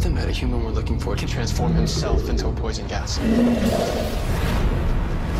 [0.00, 3.18] The metahuman we're looking for can transform himself into a poison gas.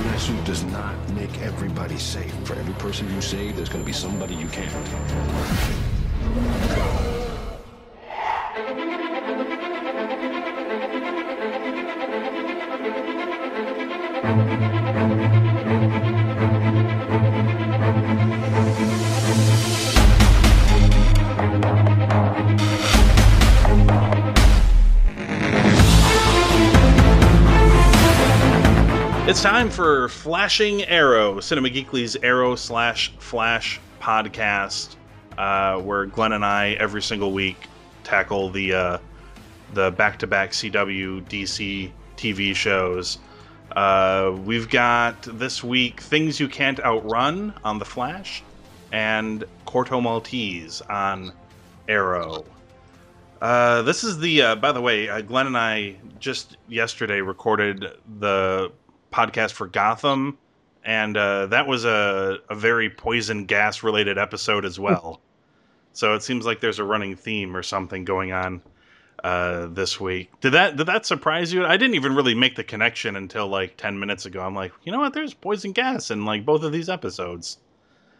[0.04, 2.32] That suit does not make everybody safe.
[2.44, 4.72] For every person you save, there's going to be somebody you can't.
[14.26, 14.78] It's
[29.44, 34.96] time for Flashing Arrow, Cinema Geekly's Arrow slash Flash podcast,
[35.36, 37.66] uh, where Glenn and I every single week
[38.04, 38.98] tackle the uh,
[39.74, 43.18] the back to back CW DC TV shows.
[43.76, 48.42] Uh, we've got this week Things You Can't Outrun on The Flash
[48.92, 51.34] and Corto Maltese on
[51.86, 52.46] Arrow.
[53.42, 57.84] Uh, this is the, uh, by the way, uh, Glenn and I just yesterday recorded
[58.20, 58.72] the
[59.14, 60.36] podcast for Gotham,
[60.84, 65.20] and uh, that was a, a very poison gas related episode as well.
[65.92, 68.60] so it seems like there's a running theme or something going on
[69.22, 70.30] uh, this week.
[70.40, 71.64] Did that did that surprise you?
[71.64, 74.40] I didn't even really make the connection until like ten minutes ago.
[74.40, 75.14] I'm like, you know what?
[75.14, 77.58] There's poison gas in like both of these episodes.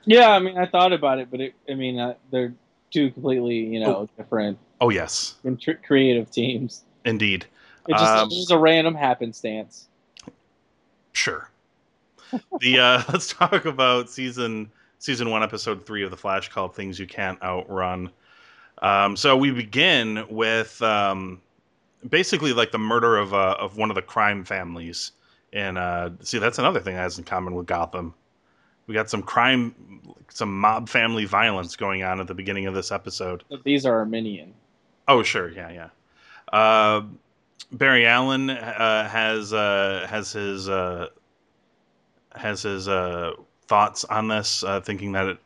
[0.06, 2.54] Yeah, I mean, I thought about it, but it, I mean, uh, they're
[2.90, 6.84] two completely, you know, different Oh yes, and tr- creative teams.
[7.04, 7.46] indeed.
[7.88, 9.88] It just Um, it was a random happenstance.
[11.14, 11.48] Sure.
[12.60, 16.98] the uh, let's talk about season season one, episode three of the Flash, called "Things
[16.98, 18.10] You Can't Outrun."
[18.82, 21.40] Um, so we begin with um,
[22.08, 25.12] basically like the murder of uh, of one of the crime families,
[25.52, 28.14] and uh, see that's another thing that has in common with Gotham.
[28.86, 29.74] We got some crime,
[30.28, 33.42] some mob family violence going on at the beginning of this episode.
[33.48, 34.52] But These are Armenian.
[35.08, 35.88] Oh, sure, yeah, yeah.
[36.52, 37.02] Uh,
[37.72, 41.08] Barry Allen uh, has uh, has his uh,
[42.34, 43.32] has his uh,
[43.66, 45.38] thoughts on this, uh, thinking that it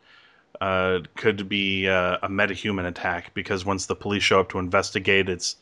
[0.61, 5.57] uh, could be a metahuman attack because once the police show up to investigate, it's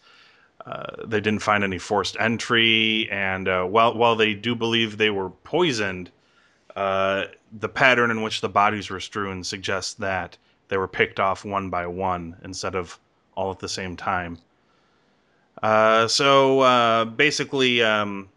[1.07, 6.11] they didn't find any forced entry, and while while they do believe they were poisoned,
[6.75, 10.37] the pattern in which the bodies were strewn suggests that
[10.69, 12.99] they were picked off one by one instead of
[13.37, 14.39] all at the same time.
[15.63, 18.29] Uh, so uh, basically, um,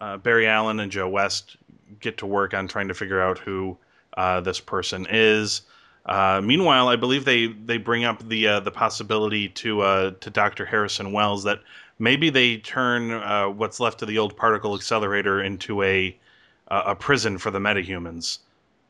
[0.00, 1.56] uh, Barry Allen and Joe West
[2.00, 3.76] get to work on trying to figure out who
[4.16, 5.62] uh, this person is.
[6.06, 10.64] Uh, meanwhile, I believe they, they bring up the the possibility to to Dr.
[10.64, 11.60] Harrison Wells that
[11.98, 16.16] maybe they turn what's left of the old particle accelerator into a
[16.68, 18.38] a prison for the metahumans.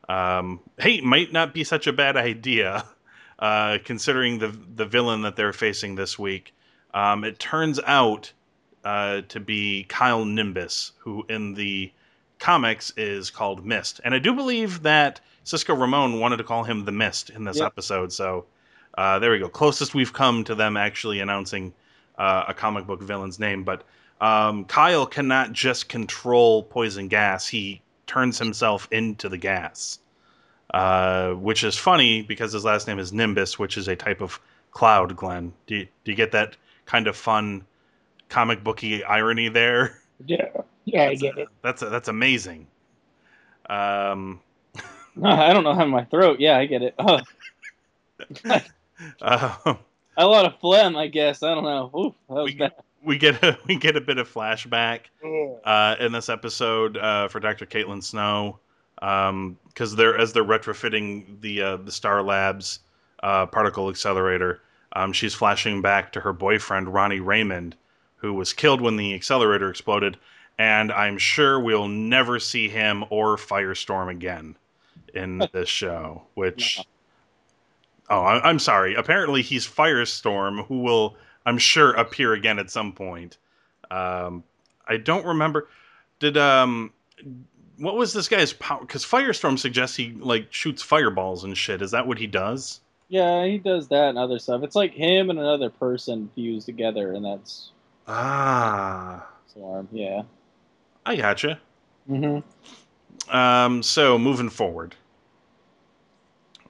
[0.07, 2.85] Um, hey, might not be such a bad idea,
[3.83, 6.53] considering the the villain that they're facing this week.
[6.93, 8.31] Um, it turns out
[8.83, 11.91] uh, to be Kyle Nimbus, who in the
[12.39, 16.85] comics is called Mist, and I do believe that Cisco Ramon wanted to call him
[16.85, 17.67] the Mist in this Yep.
[17.67, 18.11] episode.
[18.11, 18.45] So
[18.97, 21.73] uh, there we go, closest we've come to them actually announcing
[22.17, 23.63] uh, a comic book villain's name.
[23.63, 23.83] But
[24.19, 29.99] um, Kyle cannot just control poison gas; he turns himself into the gas,
[30.73, 34.39] uh, which is funny because his last name is Nimbus, which is a type of
[34.71, 35.15] cloud.
[35.15, 36.57] Glenn, do you, do you get that
[36.91, 37.65] kind of fun
[38.27, 39.97] comic booky irony there?
[40.25, 40.49] Yeah,
[40.83, 41.47] yeah, I get it.
[41.61, 42.67] That's that's amazing.
[43.69, 44.41] Um,
[45.23, 46.39] I don't know how my throat.
[46.39, 46.93] Yeah, I get it.
[46.99, 47.19] Oh,
[49.21, 49.75] uh,
[50.17, 51.43] a lot of phlegm, I guess.
[51.43, 51.89] I don't know.
[51.97, 52.73] Oof, that was we, bad.
[53.03, 55.01] we get a, we get a bit of flashback
[55.63, 57.65] uh, in this episode uh, for Dr.
[57.65, 58.59] Caitlin Snow
[58.95, 62.79] because they're as they're retrofitting the uh, the Star Labs
[63.23, 64.61] uh, particle accelerator.
[64.93, 67.75] Um, she's flashing back to her boyfriend Ronnie Raymond,
[68.17, 70.17] who was killed when the accelerator exploded,
[70.57, 74.55] and I'm sure we'll never see him or Firestorm again
[75.13, 76.23] in this show.
[76.33, 76.79] Which,
[78.09, 78.95] oh, I, I'm sorry.
[78.95, 81.15] Apparently, he's Firestorm, who will
[81.45, 83.37] I'm sure appear again at some point.
[83.89, 84.43] Um,
[84.87, 85.69] I don't remember.
[86.19, 86.91] Did um,
[87.77, 88.81] what was this guy's power?
[88.81, 91.81] Because Firestorm suggests he like shoots fireballs and shit.
[91.81, 92.81] Is that what he does?
[93.11, 94.63] Yeah, he does that and other stuff.
[94.63, 97.71] It's like him and another person fused together, and that's
[98.07, 99.89] Ah, Swarm.
[99.91, 100.21] Yeah.
[101.05, 101.59] I gotcha.
[102.09, 103.35] Mm-hmm.
[103.35, 104.95] Um, so moving forward.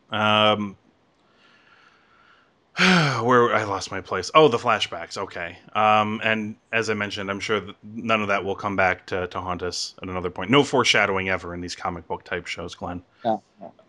[0.09, 0.75] Um,
[3.21, 4.31] where I lost my place.
[4.33, 5.17] Oh, the flashbacks.
[5.17, 5.57] Okay.
[5.73, 9.27] Um, and as I mentioned, I'm sure that none of that will come back to,
[9.27, 10.49] to haunt us at another point.
[10.49, 13.03] No foreshadowing ever in these comic book type shows, Glenn.
[13.25, 13.37] Yeah.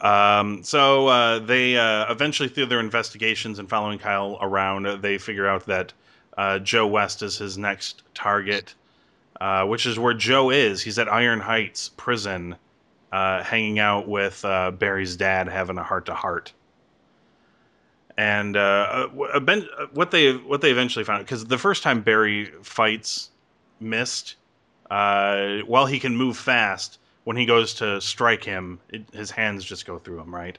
[0.01, 5.17] Um, so uh, they uh, eventually, through their investigations and following Kyle around, uh, they
[5.17, 5.93] figure out that
[6.37, 8.75] uh, Joe West is his next target,
[9.41, 10.83] uh, which is where Joe is.
[10.83, 12.57] He's at Iron Heights prison,
[13.13, 16.53] uh, hanging out with uh, Barry's dad, having a heart to heart.
[18.17, 22.53] And uh, uh, uh, what they what they eventually found because the first time Barry
[22.63, 23.31] fights
[23.81, 24.37] Mist,
[24.91, 29.65] uh, while he can move fast, when he goes to strike him, it, his hands
[29.65, 30.59] just go through him, right?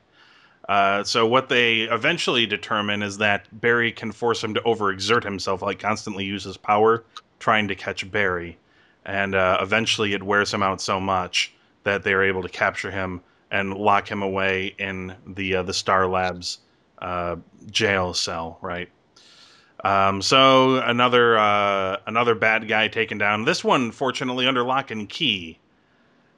[0.68, 5.62] Uh, so what they eventually determine is that Barry can force him to overexert himself,
[5.62, 7.04] like constantly use his power
[7.40, 8.58] trying to catch Barry,
[9.06, 11.54] and uh, eventually it wears him out so much
[11.84, 13.22] that they are able to capture him
[13.52, 16.60] and lock him away in the uh, the Star Labs
[17.04, 17.36] uh,
[17.70, 18.90] jail cell, right?
[19.84, 23.44] Um, so another uh, another bad guy taken down.
[23.44, 25.60] This one, fortunately, under lock and key.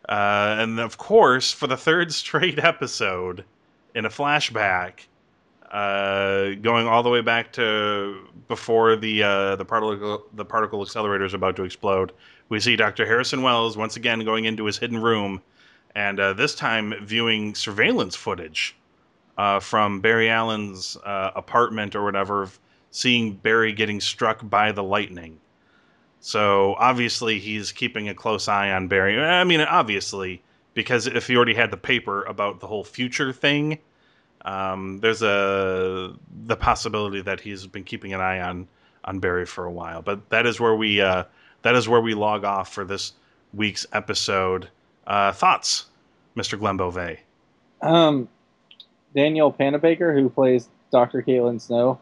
[0.09, 3.45] Uh, and of course, for the third straight episode,
[3.93, 5.05] in a flashback,
[5.71, 11.25] uh, going all the way back to before the uh, the particle the particle accelerator
[11.25, 12.11] is about to explode,
[12.49, 13.05] we see Dr.
[13.05, 15.41] Harrison Wells once again going into his hidden room,
[15.93, 18.75] and uh, this time viewing surveillance footage
[19.37, 22.49] uh, from Barry Allen's uh, apartment or whatever,
[22.91, 25.39] seeing Barry getting struck by the lightning.
[26.21, 29.19] So obviously he's keeping a close eye on Barry.
[29.19, 30.41] I mean, obviously,
[30.73, 33.79] because if he already had the paper about the whole future thing,
[34.43, 36.13] um, there's a
[36.45, 38.67] the possibility that he's been keeping an eye on
[39.03, 40.01] on Barry for a while.
[40.01, 41.25] But that is where we uh,
[41.63, 43.13] that is where we log off for this
[43.53, 44.69] week's episode.
[45.07, 45.85] Uh, thoughts,
[46.35, 46.57] Mr.
[46.57, 47.19] Glenn Boisvert?
[47.81, 48.27] Um,
[49.15, 51.21] Danielle Panabaker, who plays Dr.
[51.21, 51.99] Caitlin Snow,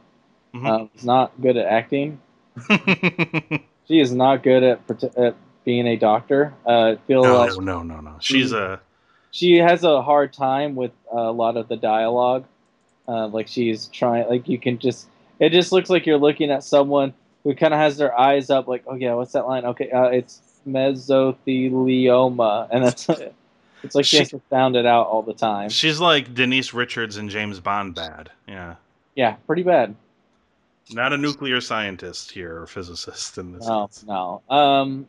[0.54, 0.68] Mhm.
[0.68, 2.19] um, is not good at acting.
[3.88, 4.80] She is not good at
[5.18, 6.54] at being a doctor.
[6.65, 8.15] Uh, I feel no, like no, no, no.
[8.21, 8.80] She's a
[9.31, 12.45] she has a hard time with a lot of the dialogue.
[13.07, 16.63] Uh, like she's trying, like you can just, it just looks like you're looking at
[16.63, 17.13] someone
[17.44, 19.65] who kind of has their eyes up, like, oh yeah, what's that line?
[19.65, 23.07] Okay, uh, it's mesothelioma, and that's
[23.84, 25.70] it's like she, She- has to sound it out all the time.
[25.70, 28.30] she's like Denise Richards and James Bond bad.
[28.48, 28.76] Yeah.
[29.16, 29.96] Yeah, pretty bad.
[30.92, 33.66] Not a nuclear scientist here or physicist in this.
[33.68, 34.06] No, sense.
[34.06, 34.42] no.
[34.50, 35.08] Um,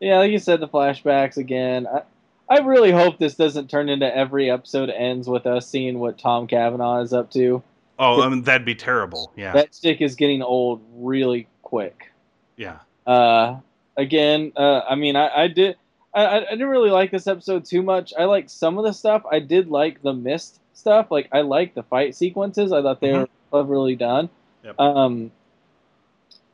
[0.00, 1.86] yeah, like you said, the flashbacks again.
[1.86, 2.02] I,
[2.50, 6.46] I really hope this doesn't turn into every episode ends with us seeing what Tom
[6.46, 7.62] Cavanagh is up to.
[7.98, 9.32] Oh, I mean, that'd be terrible.
[9.36, 9.52] Yeah.
[9.52, 12.10] That stick is getting old really quick.
[12.56, 12.78] yeah.
[13.06, 13.58] Uh,
[13.96, 15.76] again, uh, I mean, I, I did.
[16.14, 18.12] I, I didn't really like this episode too much.
[18.18, 19.22] I like some of the stuff.
[19.30, 21.10] I did like the mist stuff.
[21.10, 22.72] Like I like the fight sequences.
[22.72, 24.28] I thought they were cleverly done.
[24.64, 24.80] Yep.
[24.80, 25.30] Um,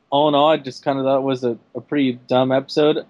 [0.09, 3.05] all in all, I just kind of thought it was a, a pretty dumb episode.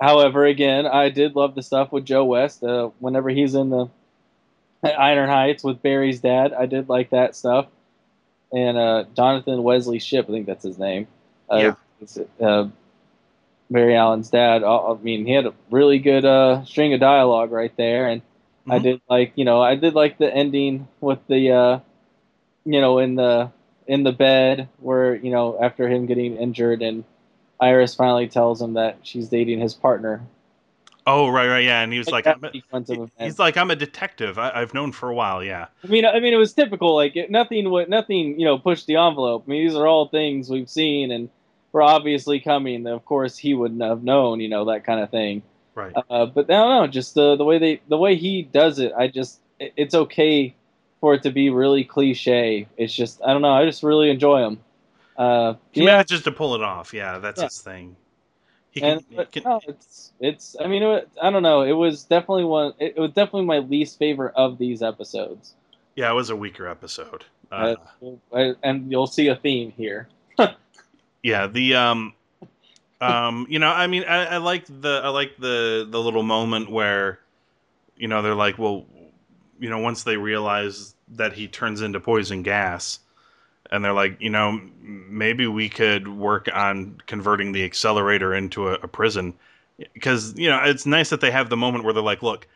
[0.00, 2.64] However, again, I did love the stuff with Joe West.
[2.64, 3.88] Uh, whenever he's in the
[4.82, 7.66] at Iron Heights with Barry's dad, I did like that stuff.
[8.52, 11.06] And uh, Jonathan Wesley Shipp, I think that's his name.
[11.50, 12.24] Uh, Yeah.
[12.46, 12.68] uh,
[13.70, 14.64] Barry Allen's dad.
[14.64, 18.22] I I mean, he had a really good uh, string of dialogue right there, and
[18.68, 18.82] I Mhm.
[18.82, 21.78] did like, you know, I did like the ending with the, uh,
[22.64, 23.50] you know, in the
[23.86, 27.04] in the bed where you know after him getting injured and
[27.60, 30.22] Iris finally tells him that she's dating his partner.
[31.06, 31.82] Oh, right, right, yeah.
[31.82, 33.14] And he was like, that I'm a, sequence of events.
[33.18, 34.38] he's like, I'm a detective.
[34.38, 35.42] I, I've known for a while.
[35.42, 35.66] Yeah.
[35.82, 36.94] I mean, I mean, it was typical.
[36.94, 39.44] Like it, nothing, nothing, you know, pushed the envelope.
[39.46, 41.28] I mean, these are all things we've seen and
[41.72, 42.86] were obviously coming.
[42.86, 45.42] Of course, he wouldn't have known, you know, that kind of thing.
[45.74, 45.92] Right.
[45.94, 48.92] Uh, but I don't know, just the the way they, the way he does it,
[48.96, 50.54] I just, it, it's okay
[51.00, 52.66] for it to be really cliche.
[52.76, 54.60] It's just, I don't know, I just really enjoy him.
[55.16, 56.92] Uh, He yeah, manages to pull it off.
[56.92, 57.46] Yeah, that's Yeah.
[57.46, 57.96] his thing.
[58.72, 60.56] He can, and he but, can- no, it's it's.
[60.62, 61.62] I mean, it, I don't know.
[61.62, 62.72] It was definitely one.
[62.78, 65.54] It, it was definitely my least favorite of these episodes.
[65.96, 67.24] yeah, it was a weaker episode.
[67.50, 67.74] Uh,
[68.32, 70.08] Uh, and you'll see a theme here.
[71.22, 72.14] yeah, the um,
[73.00, 76.70] um, you know, I mean, I, I like the I like the the little moment
[76.70, 77.20] where,
[77.96, 78.86] you know, they're like, well,
[79.58, 83.00] you know, once they realize that he turns into poison gas,
[83.70, 88.74] and they're like, you know, maybe we could work on converting the accelerator into a,
[88.74, 89.34] a prison,
[89.94, 92.46] because you know, it's nice that they have the moment where they're like, look,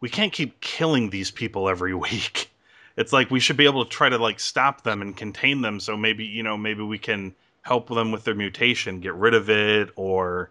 [0.00, 2.50] we can't keep killing these people every week.
[2.96, 5.80] It's like we should be able to try to like stop them and contain them.
[5.80, 9.50] So maybe you know, maybe we can help them with their mutation, get rid of
[9.50, 10.50] it, or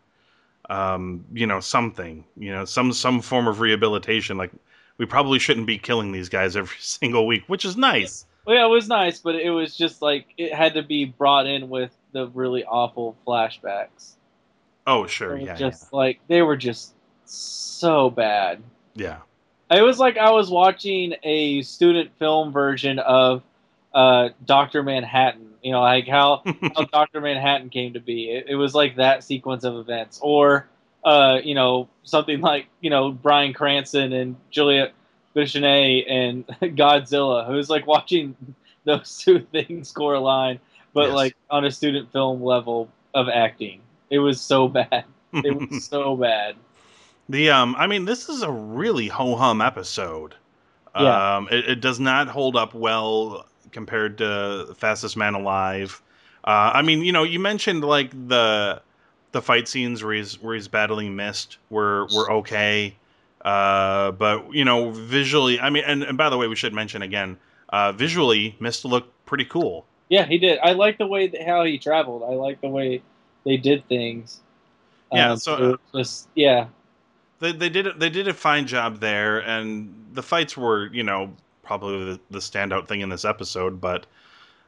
[0.69, 4.37] um, you know, something, you know, some some form of rehabilitation.
[4.37, 4.51] Like
[4.97, 8.25] we probably shouldn't be killing these guys every single week, which is nice.
[8.45, 11.45] Well, yeah, it was nice, but it was just like it had to be brought
[11.47, 14.13] in with the really awful flashbacks.
[14.87, 16.93] Oh, sure, yeah, just like they were just
[17.25, 18.63] so bad.
[18.95, 19.19] yeah,
[19.69, 23.43] It was like I was watching a student film version of
[23.93, 25.49] uh, Doctor Manhattan.
[25.63, 26.41] You know, like how
[26.75, 28.29] how Doctor Manhattan came to be.
[28.31, 30.67] It, it was like that sequence of events, or
[31.03, 34.93] uh, you know, something like you know Bryan Cranston and Juliette
[35.35, 36.47] Binoche and
[36.77, 37.45] Godzilla.
[37.47, 38.35] Who's like watching
[38.85, 40.59] those two things correlate,
[40.93, 41.13] but Yes.
[41.15, 43.81] like on a student film level of acting.
[44.09, 45.05] It was so bad.
[45.33, 46.55] It was so bad.
[47.27, 50.35] The um, I mean, this is a really ho hum episode.
[50.99, 51.37] Yeah.
[51.37, 56.01] Um, it, it does not hold up well compared to Fastest Man Alive.
[56.43, 58.81] Uh, I mean, you know, you mentioned like the
[59.31, 62.95] the fight scenes where he's where he's battling Mist were were okay,
[63.45, 67.01] uh, but you know, visually, I mean, and, and by the way, we should mention
[67.01, 67.38] again,
[67.69, 69.85] uh, visually, Mist looked pretty cool.
[70.09, 70.59] Yeah, he did.
[70.63, 72.23] I like the way that, how he traveled.
[72.23, 73.03] I like the way
[73.45, 74.41] they did things.
[75.13, 76.67] Yeah, Um, so- just yeah,
[77.39, 81.33] they they did they did a fine job there, and the fights were you know
[81.69, 84.07] probably the, the standout thing in this episode, but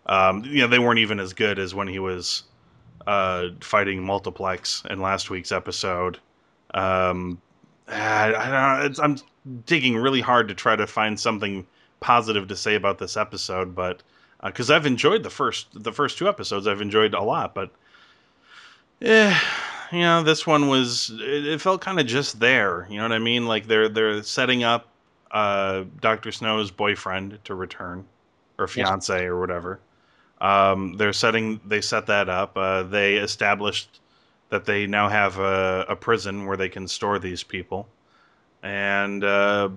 [0.06, 2.44] um, you know they weren't even as good as when he was
[3.08, 6.20] uh, fighting multiplex in last week's episode.
[6.76, 7.42] Um,
[7.88, 9.18] I, I I'm
[9.66, 11.66] digging really hard to try to find something
[12.02, 14.04] positive to say about this episode, but
[14.46, 17.72] because I've enjoyed the first the first two episodes, I've enjoyed a lot, but
[19.00, 19.40] yeah,
[19.92, 22.86] you know, this one was it, it felt kind of just there.
[22.92, 23.48] You know what I mean?
[23.48, 24.91] Like they're they're setting up
[25.32, 28.06] uh, Doctor Snow's boyfriend to return,
[28.60, 29.80] or fiance, or whatever.
[30.40, 32.58] Um, they're setting they set that up.
[32.58, 34.00] Uh, they established
[34.50, 37.88] that they now have a, a prison where they can store these people,
[38.64, 39.70] and uh,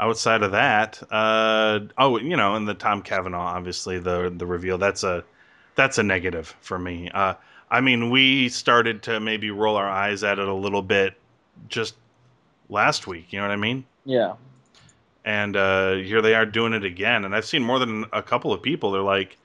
[0.00, 4.78] outside of that, uh, oh, you know, and the Tom Cavanagh, obviously the the reveal.
[4.78, 5.24] That's a
[5.76, 7.10] that's a negative for me.
[7.10, 7.34] Uh,
[7.70, 11.14] I mean, we started to maybe roll our eyes at it a little bit
[11.68, 11.94] just
[12.70, 13.32] last week.
[13.32, 13.84] You know what I mean?
[14.04, 14.34] yeah.
[15.22, 17.26] And uh, here they are doing it again.
[17.26, 18.90] And I've seen more than a couple of people.
[18.90, 19.36] They're like,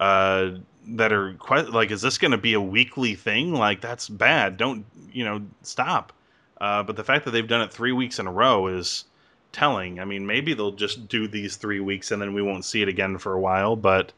[0.00, 0.52] uh,
[0.86, 3.52] that are quite like, is this going to be a weekly thing?
[3.52, 4.56] Like, that's bad.
[4.56, 5.42] Don't you know?
[5.62, 6.14] Stop.
[6.58, 9.04] Uh, but the fact that they've done it three weeks in a row is
[9.52, 10.00] telling.
[10.00, 12.88] I mean, maybe they'll just do these three weeks and then we won't see it
[12.88, 13.76] again for a while.
[13.76, 14.12] But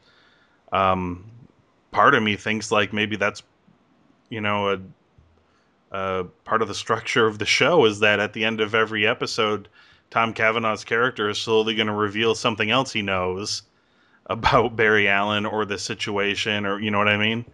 [0.71, 1.25] um,
[1.91, 3.43] part of me thinks like maybe that's
[4.29, 4.79] you know a,
[5.93, 9.07] a part of the structure of the show is that at the end of every
[9.07, 9.67] episode
[10.09, 13.63] tom cavanagh's character is slowly going to reveal something else he knows
[14.27, 17.45] about barry allen or the situation or you know what i mean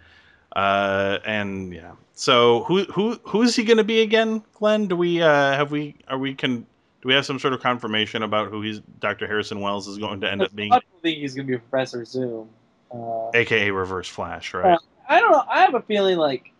[0.55, 4.95] uh, and yeah so who who who is he going to be again glenn do
[4.95, 6.65] we uh, have we are we can
[7.01, 10.19] do we have some sort of confirmation about who he's dr harrison wells is going
[10.19, 12.49] to end up being I don't think he's gonna be Professor Zoom.
[12.91, 14.79] Uh, aka reverse flash right
[15.09, 15.43] I don't know.
[15.49, 16.53] I have a feeling like,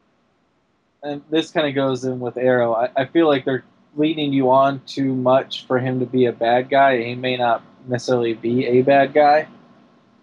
[1.04, 2.74] and this kind of goes in with Arrow.
[2.74, 3.64] I, I feel like they're
[3.96, 7.02] leading you on too much for him to be a bad guy.
[7.02, 9.48] He may not necessarily be a bad guy.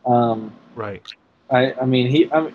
[0.04, 1.02] Um, right
[1.50, 2.30] I, I mean, he.
[2.32, 2.54] I, mean,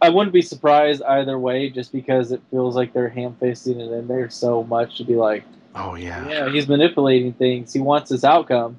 [0.00, 4.06] I wouldn't be surprised either way, just because it feels like they're ham-fisting it in
[4.06, 5.44] there so much to be like,
[5.74, 7.72] oh yeah yeah, he's manipulating things.
[7.72, 8.78] He wants this outcome.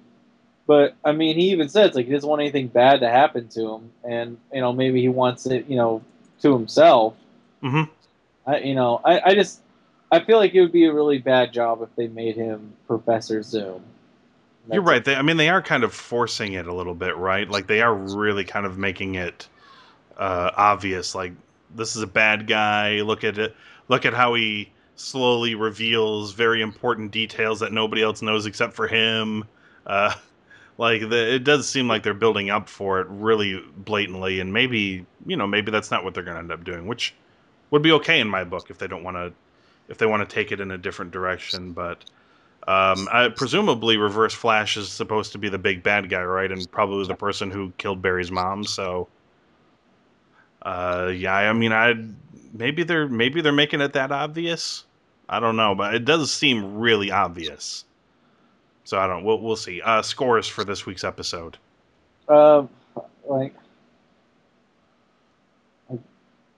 [0.65, 3.75] But I mean, he even says like he doesn't want anything bad to happen to
[3.75, 6.01] him, and you know maybe he wants it, you know,
[6.41, 7.15] to himself.
[7.61, 7.83] Hmm
[8.45, 9.61] I, you know, I, I just
[10.11, 13.43] I feel like it would be a really bad job if they made him Professor
[13.43, 13.83] Zoom.
[14.71, 15.03] You're right.
[15.03, 17.49] They, I mean, they are kind of forcing it a little bit, right?
[17.49, 19.47] Like they are really kind of making it
[20.17, 21.15] uh, obvious.
[21.15, 21.33] Like
[21.75, 23.01] this is a bad guy.
[23.01, 23.55] Look at it.
[23.87, 28.87] Look at how he slowly reveals very important details that nobody else knows except for
[28.87, 29.45] him.
[29.85, 30.13] Uh,
[30.77, 35.05] like the, it does seem like they're building up for it really blatantly, and maybe
[35.25, 37.15] you know maybe that's not what they're going to end up doing, which
[37.71, 39.33] would be okay in my book if they don't want to
[39.87, 42.03] if they want to take it in a different direction, but.
[42.67, 46.51] Um, I, presumably, Reverse Flash is supposed to be the big bad guy, right?
[46.51, 48.63] And probably the person who killed Barry's mom.
[48.63, 49.07] So,
[50.61, 51.95] uh, yeah, I mean, I
[52.53, 54.85] maybe they're maybe they're making it that obvious.
[55.29, 57.85] I don't know, but it does seem really obvious.
[58.83, 59.23] So I don't.
[59.23, 59.81] We'll we'll see.
[59.81, 61.57] Uh, scores for this week's episode.
[62.27, 62.69] Um,
[63.25, 63.53] like,
[65.89, 65.99] like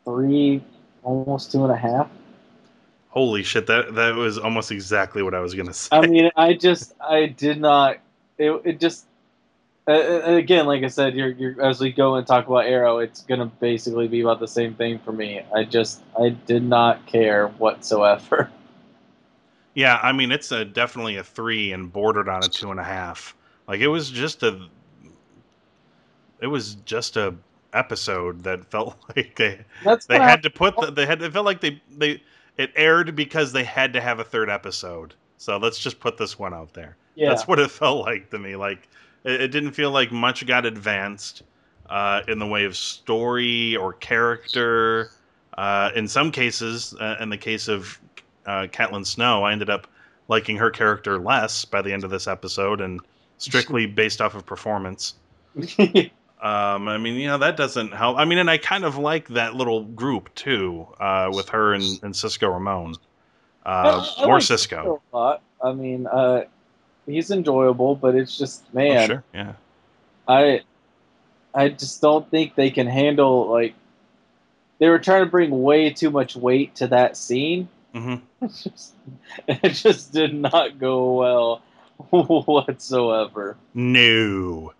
[0.05, 0.63] three,
[1.03, 2.09] almost two and a half.
[3.09, 3.67] Holy shit!
[3.67, 5.89] That that was almost exactly what I was gonna say.
[5.91, 7.97] I mean, I just, I did not.
[8.37, 9.05] It, it just,
[9.87, 13.21] uh, again, like I said, you're, you're as we go and talk about Arrow, it's
[13.23, 15.41] gonna basically be about the same thing for me.
[15.53, 18.49] I just, I did not care whatsoever.
[19.73, 22.83] Yeah, I mean it's a definitely a three and bordered on a two and a
[22.83, 23.35] half.
[23.67, 24.67] Like it was just a,
[26.41, 27.35] it was just a
[27.73, 31.45] episode that felt like they That's they had to put the, they had it felt
[31.45, 32.21] like they they
[32.57, 35.13] it aired because they had to have a third episode.
[35.37, 36.97] So let's just put this one out there.
[37.15, 37.29] yeah.
[37.29, 38.55] That's what it felt like to me.
[38.55, 38.87] Like
[39.23, 41.43] It, it didn't feel like much got advanced
[41.89, 45.11] uh, in the way of story or character.
[45.57, 47.99] Uh, in some cases, uh, in the case of
[48.45, 49.87] uh, Caitlin Snow, I ended up
[50.27, 53.01] liking her character less by the end of this episode, and
[53.37, 55.15] strictly based off of performance.
[56.41, 58.17] Um, I mean, you know, that doesn't help.
[58.17, 61.83] I mean, and I kind of like that little group too, uh, with her and,
[62.01, 62.95] and Cisco Ramon.
[63.65, 63.69] Uh,
[64.17, 65.01] I- I more like Cisco.
[65.13, 65.41] a lot.
[65.63, 66.45] I mean, uh,
[67.05, 69.23] he's enjoyable, but it's just Oh, man, sure.
[69.33, 69.53] Yeah.
[70.27, 70.61] I
[71.53, 73.75] I just don't think they can handle like
[74.79, 77.69] they were trying to bring way too much weight to that scene.
[77.93, 78.93] hmm It just,
[79.47, 81.61] it just did not go well
[82.09, 83.57] whatsoever.
[83.75, 84.73] No.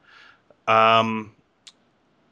[0.68, 1.34] Um,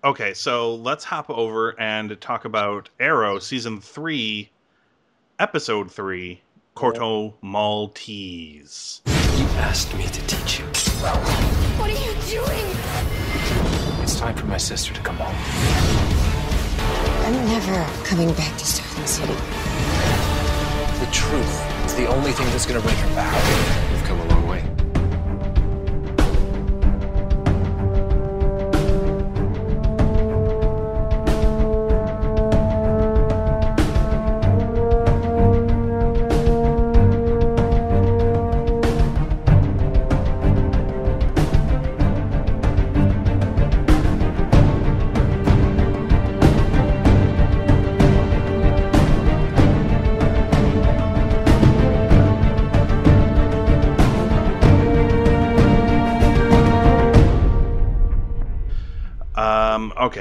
[0.04, 4.50] okay, so let's hop over and talk about Arrow season three,
[5.40, 6.42] episode three,
[6.76, 9.02] Corto Maltese.
[9.06, 10.66] You asked me to teach you.
[11.02, 11.18] Well,
[11.78, 12.66] what are you doing?
[14.04, 15.36] It's time for my sister to come home.
[17.26, 19.34] I'm never coming back to Starling City.
[21.00, 23.89] The truth is the only thing that's gonna bring her back.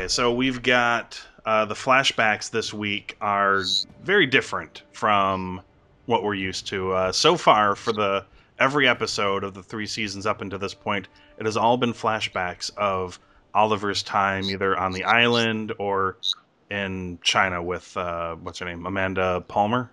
[0.09, 3.62] Okay, so we've got uh, the flashbacks this week are
[4.03, 5.61] very different from
[6.07, 6.93] what we're used to.
[6.93, 8.25] Uh, so far, for the
[8.59, 12.75] every episode of the three seasons up until this point, it has all been flashbacks
[12.79, 13.21] of
[13.53, 16.17] Oliver's time either on the island or
[16.71, 19.90] in China with uh, what's her name, Amanda Palmer.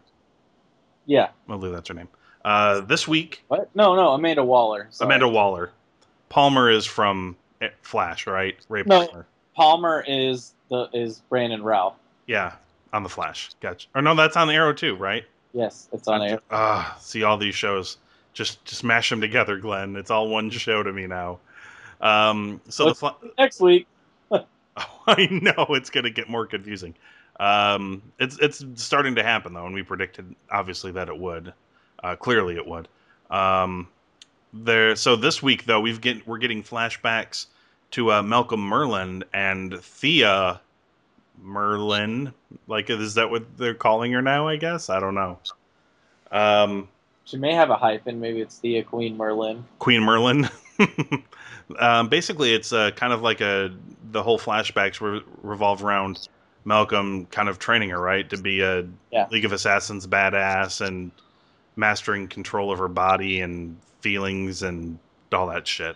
[1.05, 1.27] Yeah.
[1.49, 2.07] I believe that's her name.
[2.45, 3.69] Uh, this week, What?
[3.75, 4.87] No, no, Amanda Waller.
[4.91, 5.07] sorry.
[5.09, 5.71] Amanda Waller.
[6.29, 8.55] Palmer is from eh, Flash, right?
[8.69, 9.07] Ray No.
[9.07, 9.27] Palmer.
[9.55, 11.95] Palmer is the is Brandon Routh.
[12.27, 12.53] Yeah,
[12.93, 13.51] on the Flash.
[13.59, 13.87] Gotcha.
[13.95, 15.25] Or no, that's on the Arrow too, right?
[15.53, 16.41] Yes, it's on Arrow.
[16.51, 17.97] Ah, see all these shows.
[18.33, 19.95] Just just mash them together, Glenn.
[19.95, 21.39] It's all one show to me now.
[22.01, 23.87] Um, so the fla- Next week.
[24.31, 24.45] oh,
[25.07, 26.93] I know it's gonna get more confusing.
[27.39, 31.53] Um, it's it's starting to happen though, and we predicted obviously that it would.
[32.03, 32.87] Uh, clearly, it would.
[33.29, 33.87] Um,
[34.53, 34.95] there.
[34.97, 37.47] So this week though, we've get we're getting flashbacks
[37.95, 40.59] to uh, Malcolm Merlyn and Thea
[41.41, 42.33] Merlyn.
[42.67, 44.49] Like, is that what they're calling her now?
[44.49, 45.39] I guess I don't know.
[46.29, 46.89] Um,
[47.23, 48.19] She may have a hyphen.
[48.19, 49.63] Maybe it's Thea Queen Merlyn.
[49.79, 50.51] Queen Merlyn.
[51.79, 53.73] um, basically, it's uh, kind of like a
[54.11, 56.27] the whole flashbacks re- revolve around
[56.65, 59.27] Malcolm kind of training her right to be a Yeah.
[59.31, 61.11] League of Assassins badass and
[61.77, 64.99] mastering control of her body and feelings and
[65.31, 65.95] all that shit.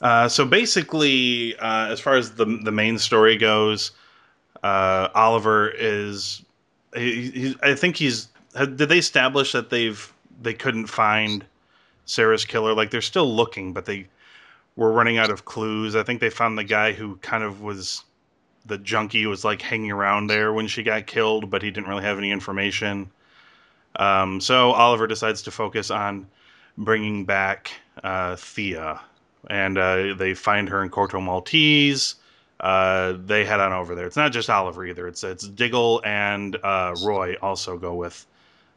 [0.00, 3.92] Uh, so basically, uh, as far as the the main story goes,
[4.62, 6.42] uh, Oliver is.
[6.94, 8.28] He, he, I think he's.
[8.54, 11.44] Did they establish that they've they couldn't find
[12.06, 12.74] Sarah's killer?
[12.74, 14.06] Like they're still looking, but they
[14.76, 15.94] were running out of clues.
[15.94, 18.04] I think they found the guy who kind of was
[18.66, 22.02] the junkie was like hanging around there when she got killed, but he didn't really
[22.02, 23.10] have any information.
[23.96, 26.26] Um, so Oliver decides to focus on
[26.78, 29.00] bringing back uh, Thea,
[29.48, 32.16] and uh, they find her in Corto Maltese.
[32.60, 34.06] Uh, they head on over there.
[34.06, 35.08] It's not just Oliver either.
[35.08, 38.26] It's it's Diggle and uh, Roy also go with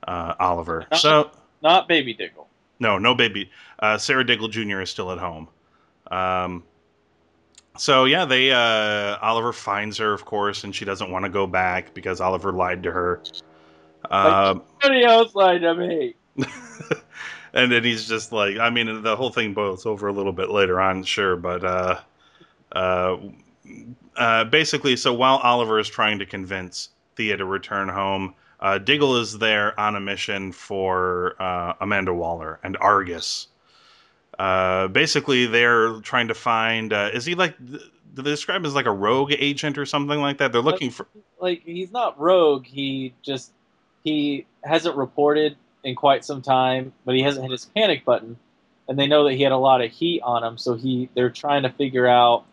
[0.08, 0.86] uh, Oliver.
[0.94, 2.48] So Not Baby Diggle.
[2.80, 3.52] no, no baby.
[3.80, 4.82] Uh, Sarah Diggle Jr.
[4.82, 5.50] is still at home.
[6.12, 6.64] Um,
[7.78, 11.46] so yeah, they uh, Oliver finds her, of course, and she doesn't want to go
[11.46, 13.22] back because Oliver lied to her.
[14.12, 16.16] Um, Somebody else lied to me.
[17.54, 20.50] and then he's just like, I mean, the whole thing boils over a little bit
[20.50, 22.00] later on, sure, but uh,
[22.72, 23.18] uh,
[24.18, 29.18] uh, basically, so while Oliver is trying to convince Thea to return home, uh, Diggle
[29.18, 33.48] is there on a mission for uh, Amanda Waller and Argus.
[34.40, 36.94] Uh, basically, they're trying to find.
[36.94, 37.56] Uh, is he like?
[37.66, 40.52] Do they describe him as like a rogue agent or something like that?
[40.52, 41.08] They're looking for.
[41.40, 42.66] Like he's not rogue.
[42.66, 43.52] He just
[44.04, 48.38] he hasn't reported in quite some time, but he hasn't hit his panic button,
[48.88, 50.58] and they know that he had a lot of heat on him.
[50.58, 52.46] So he they're trying to figure out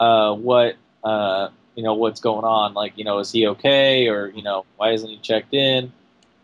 [0.00, 2.74] uh, what uh, you know what's going on.
[2.74, 5.92] Like you know, is he okay, or you know, why isn't he checked in?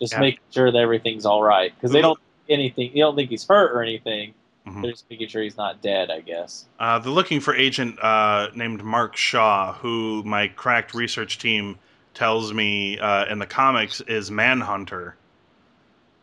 [0.01, 0.21] Just Yeah.
[0.21, 2.93] making sure that everything's all right because they don't anything.
[2.95, 4.33] They don't think he's hurt or anything.
[4.67, 4.83] Mhm.
[4.83, 6.67] They're just making sure he's not dead, I guess.
[6.79, 11.79] Uh, they're looking for agent uh, named Mark Shaw, who my cracked research team
[12.15, 15.17] tells me uh, in the comics is Manhunter.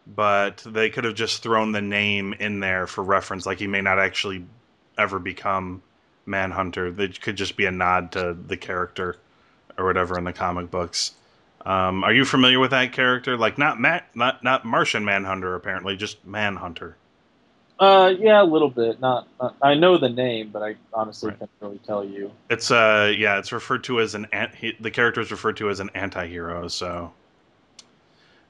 [0.07, 3.81] But they could have just thrown the name in there for reference, like he may
[3.81, 4.45] not actually
[4.97, 5.83] ever become
[6.25, 6.91] Manhunter.
[6.91, 9.17] That could just be a nod to the character
[9.77, 11.13] or whatever in the comic books.
[11.65, 13.37] Um, are you familiar with that character?
[13.37, 16.97] Like not Matt, not not Martian Manhunter, apparently, just Manhunter.
[17.79, 18.99] Uh, yeah, a little bit.
[19.01, 21.39] Not, not I know the name, but I honestly Right.
[21.39, 22.31] can't really tell you.
[22.49, 25.69] It's uh yeah, it's referred to as an an- he, the character is referred to
[25.69, 26.67] as an anti-hero.
[26.69, 27.13] So,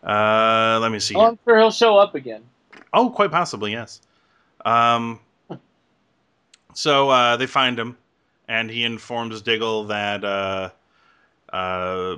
[0.06, 1.16] uh, let me see.
[1.16, 1.28] Oh.
[1.28, 2.44] I'm sure he'll show up again.
[2.94, 4.02] Oh, quite possibly, yes.
[4.64, 5.20] Um,
[6.74, 7.98] so uh, they find him,
[8.48, 10.70] and he informs Diggle that uh,
[11.52, 12.18] uh,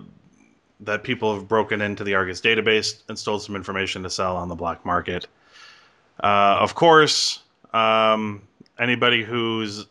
[0.82, 4.50] that people have broken into the Argus database and stole some information to sell on
[4.50, 5.28] the black market.
[6.24, 8.42] Uh, of course, um,
[8.80, 9.86] anybody who's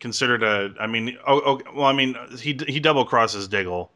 [0.00, 3.90] considered a, I mean, oh, oh well, I mean, he he double crosses Diggle,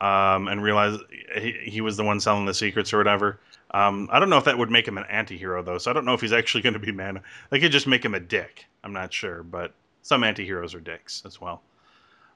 [0.00, 1.02] um, and realized
[1.36, 3.40] he, he was the one selling the secrets or whatever.
[3.72, 6.04] Um, I don't know if that would make him an anti-hero though, so I don't
[6.04, 7.20] know if he's actually going to be man.
[7.50, 8.66] They could just make him a dick.
[8.84, 11.62] I'm not sure, but some anti-heroes are dicks as well.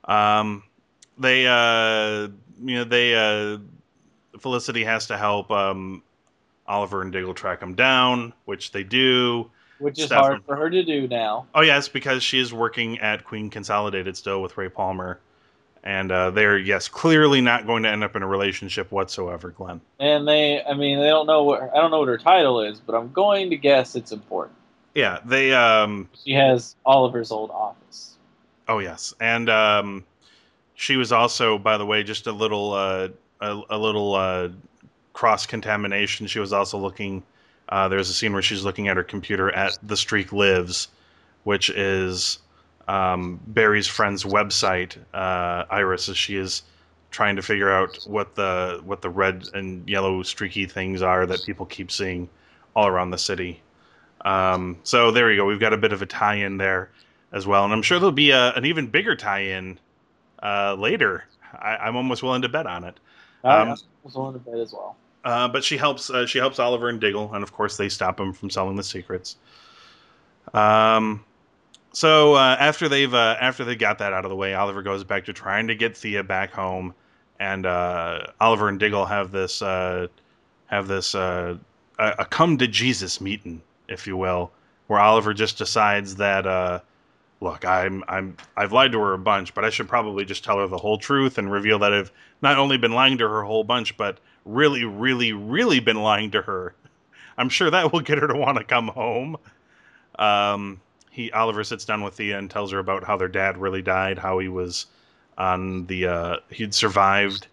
[0.05, 0.65] Um,
[1.19, 2.29] they, uh,
[2.63, 3.59] you know, they, uh,
[4.39, 6.03] Felicity has to help um,
[6.67, 9.51] Oliver and Diggle track him down, which they do.
[9.79, 10.25] Which is Stefan.
[10.25, 11.47] hard for her to do now.
[11.55, 15.21] Oh yes, because she is working at Queen Consolidated still with Ray Palmer,
[15.85, 19.81] and uh, they're yes clearly not going to end up in a relationship whatsoever, Glenn.
[19.99, 22.81] And they, I mean, they don't know what I don't know what her title is,
[22.81, 24.57] but I'm going to guess it's important.
[24.95, 28.17] Yeah, they um, She has Oliver's old office.
[28.69, 30.05] Oh yes, and um,
[30.75, 33.09] she was also, by the way, just a little uh,
[33.41, 34.49] a, a little uh,
[35.13, 36.27] cross contamination.
[36.27, 37.23] She was also looking.
[37.69, 40.89] Uh, there's a scene where she's looking at her computer at The Streak Lives,
[41.45, 42.39] which is
[42.89, 44.97] um, Barry's friend's website.
[45.15, 46.63] Uh, Iris, as she is
[47.11, 51.45] trying to figure out what the what the red and yellow streaky things are that
[51.45, 52.29] people keep seeing
[52.75, 53.61] all around the city.
[54.25, 55.47] Um, so there you go.
[55.47, 56.91] We've got a bit of a tie-in there
[57.33, 59.79] as well, and I'm sure there'll be a, an even bigger tie-in
[60.43, 61.25] uh, later.
[61.53, 62.99] I, I'm almost willing to bet on it.
[63.45, 64.97] I Um, was willing to bet as well.
[65.25, 66.11] Uh, but she helps.
[66.11, 68.83] Uh, she helps Oliver and Diggle, and of course they stop him from selling the
[68.83, 69.37] secrets.
[70.55, 71.25] Um,
[71.93, 75.05] so uh, after they've uh, after they got that out of the way, Oliver goes
[75.05, 76.95] back to trying to get Thea back home,
[77.41, 80.07] and uh, Oliver and Diggle have this uh,
[80.67, 81.57] have this uh,
[81.99, 84.51] a, a come to Jesus meeting, if you will,
[84.87, 86.47] where Oliver just decides that.
[86.47, 86.81] Uh,
[87.43, 90.59] Look, I'm I'm I've lied to her a bunch, but I should probably just tell
[90.59, 93.47] her the whole truth and reveal that I've not only been lying to her a
[93.49, 96.73] whole bunch, but really, really, really been lying to her.
[97.37, 99.39] I'm sure that will get her to want to come home.
[100.21, 100.81] Um,
[101.13, 104.19] he Oliver sits down with Thea and tells her about how their dad really died,
[104.19, 104.87] how he was
[105.37, 107.47] on the uh, he'd survived.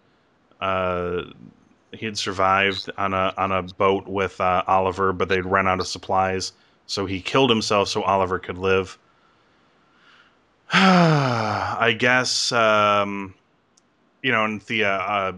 [0.62, 1.24] Uh,
[1.92, 5.78] he had survived on a on a boat with uh, Oliver, but they'd run out
[5.78, 6.52] of supplies,
[6.86, 8.98] so he killed himself so Oliver could live.
[10.72, 13.34] I guess um,
[14.22, 15.32] you know, and Thea, uh,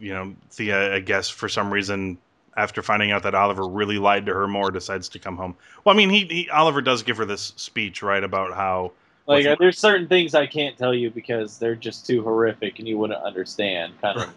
[0.00, 2.16] you know, Thea, I guess for some reason,
[2.56, 5.54] after finding out that Oliver really lied to her more, decides to come home.
[5.84, 8.92] Well, I mean, he, he Oliver does give her this speech, right, about how
[9.26, 12.96] Like, there's certain things I can't tell you because they're just too horrific and you
[12.96, 13.92] wouldn't understand.
[14.00, 14.30] Kind of.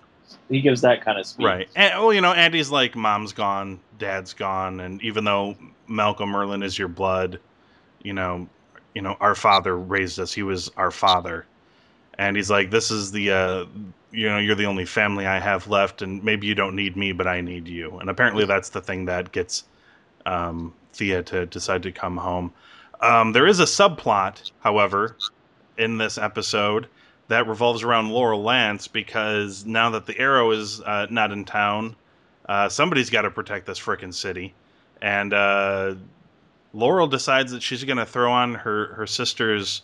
[0.50, 1.46] He gives that kind of speech.
[1.46, 1.70] Right.
[1.76, 5.56] And, well, you know, Andy's like, mom's gone, dad's gone, and even though
[5.88, 7.40] Malcolm Merlyn is your blood,
[8.04, 8.48] you know,
[8.96, 10.34] you know, our father raised us.
[10.34, 11.46] He was our father,
[12.18, 13.66] and he's like, this is the, uh,
[14.12, 17.12] you know, you're the only family I have left, and maybe you don't need me,
[17.12, 18.00] but I need you.
[18.00, 19.64] And apparently, that's the thing that gets
[20.26, 22.52] um, Thea to decide to come home.
[23.02, 25.16] Um, there is a subplot, however,
[25.78, 26.88] in this episode
[27.30, 31.96] that revolves around Laurel Lance because now that the Arrow is uh, not in town,
[32.48, 34.54] uh, somebody's got to protect this frickin' city,
[35.02, 35.94] and uh,
[36.74, 39.84] Laurel decides that she's going to throw on her her sister's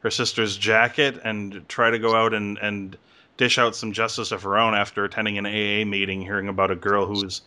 [0.00, 2.96] her sister's jacket and try to go out and and
[3.36, 6.76] dish out some justice of her own after attending an AA meeting, hearing about a
[6.76, 7.42] girl who's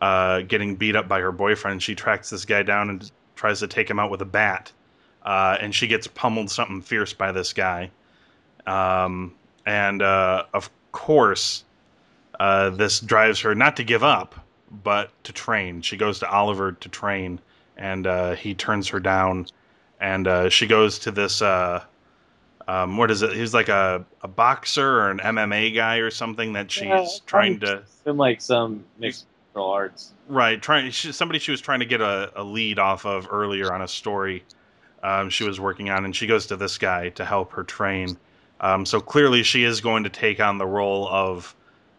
[0.00, 1.82] uh, getting beat up by her boyfriend.
[1.82, 4.72] She tracks this guy down and tries to take him out with a bat,
[5.24, 7.90] uh, and she gets pummeled something fierce by this guy.
[8.66, 9.34] Um,
[9.66, 11.64] and uh, of course,
[12.38, 14.34] uh, this drives her not to give up,
[14.82, 15.82] but to train.
[15.82, 17.40] She goes to Oliver to train,
[17.76, 19.46] and uh, he turns her down.
[20.00, 21.40] And uh, she goes to this.
[22.66, 23.32] Um, what is it?
[23.34, 27.60] He's like a, a boxer or an MMA guy or something that she's Yeah, trying
[27.60, 27.82] to.
[28.04, 30.12] Been like some mixed martial arts.
[30.28, 33.72] Right, trying she, somebody she was trying to get a, a lead off of earlier
[33.72, 34.42] on a story
[35.04, 38.16] um, she was working on, and she goes to this guy to help her train.
[38.60, 41.54] Um, so clearly, she is going to take on the role of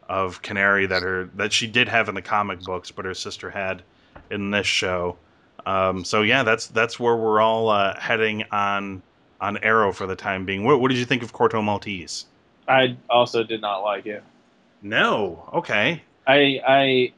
[0.10, 3.52] of Canary that her that she did have in the comic books, but her sister
[3.52, 3.84] had
[4.32, 5.18] in this show.
[5.68, 9.04] Um, so yeah, that's that's where we're all uh, heading on
[9.42, 10.64] on Arrow for the time being.
[10.64, 12.26] What, what did you think of Corto Maltese?
[12.68, 14.24] I also did not like it.
[14.82, 17.14] No, okay, I I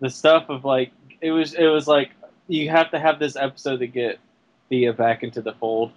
[0.00, 0.90] the stuff of like
[1.20, 2.10] it was it was like
[2.48, 4.18] you have to have this episode to get
[4.68, 5.92] Thea back into the fold.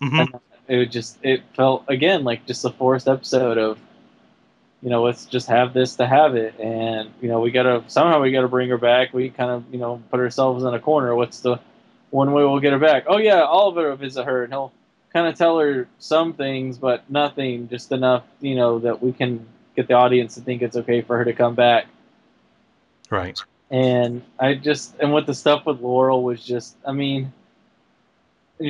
[0.00, 0.20] Mhm.
[0.20, 3.78] And it would just it felt again like just a forced episode of
[4.82, 8.20] you know let's just have this to have it and you know we gotta somehow
[8.20, 11.14] we gotta bring her back we kind of you know put ourselves in a corner
[11.14, 11.58] what's the
[12.12, 13.04] one way we'll get her back.
[13.08, 14.72] Oh yeah oliver will visit her and he'll
[15.12, 19.44] kind of tell her some things but nothing just enough you know that we can
[19.74, 21.86] get the audience to think it's okay for her to come back.
[23.10, 23.38] Right.
[23.70, 27.32] and I just and what the stuff with Laurel was just I mean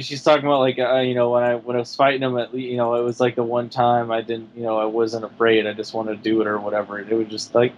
[0.01, 2.55] she's talking about like uh, you know when I when I was fighting him at
[2.55, 5.67] you know it was like the one time I didn't you know I wasn't afraid
[5.67, 6.99] I just wanted to do it or whatever.
[7.01, 7.73] It was just like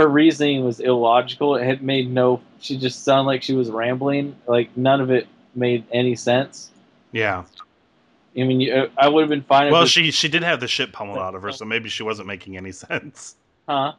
[0.00, 4.34] her reasoning was illogical it had made no she just sounded like she was rambling
[4.46, 6.70] like none of it made any sense
[7.12, 7.44] Yeah.
[8.36, 10.92] I mean you, I would have been fine Well, she she did have the shit
[10.92, 13.36] pummeled out of her, so maybe she wasn't making any sense.
[13.68, 13.92] huh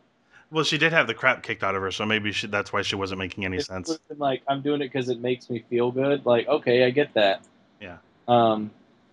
[0.49, 2.81] Well, she did have the crap kicked out of her, so maybe she, that's why
[2.81, 3.97] she wasn't making any it sense.
[4.09, 6.25] been like I'm doing it because it makes me feel good.
[6.25, 7.41] Like okay, I get that.
[7.79, 7.97] Yeah.
[8.27, 8.71] Um,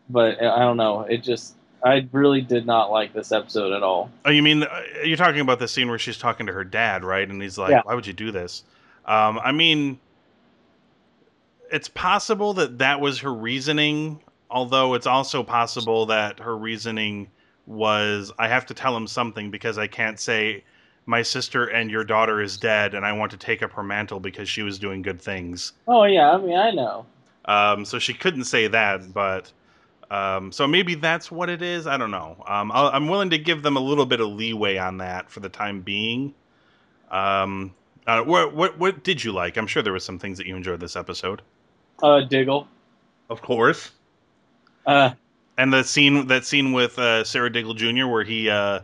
[0.09, 1.03] but I don't know.
[1.03, 4.11] It just I really did not like this episode at all.
[4.25, 7.05] Oh, you mean uh, you're talking about the scene where she's talking to her dad,
[7.05, 7.29] right?
[7.29, 7.83] And he's like, Yeah.
[7.85, 8.65] "Why would you do this?"
[9.05, 9.99] Um, I mean,
[11.71, 17.29] it's possible that that was her reasoning, although it's also possible that her reasoning
[17.67, 20.65] was, "I have to tell him something because I can't say."
[21.07, 24.21] My sister and your daughter is dead, and I want to take up her mantle
[24.21, 25.73] because she was doing good things.
[25.87, 27.07] Oh yeah, I mean I know.
[27.47, 29.51] Um, so she couldn't say that, but
[30.11, 31.87] um, so maybe that's what it is.
[31.87, 32.43] I don't know.
[32.47, 35.41] Um, I'll, I'm willing to give them a little bit of leeway on that for
[35.41, 36.35] the time being.
[37.11, 37.75] Um,
[38.07, 39.57] uh, what what what did you like?
[39.57, 41.43] I'm sure there were some things that you enjoyed this episode.
[42.03, 42.69] Uh, Diggle.
[43.31, 43.93] Of course.
[44.87, 45.15] Uh,
[45.59, 48.07] And the scene that scene with uh, Sarah Diggle Jr.
[48.07, 48.81] where he, uh,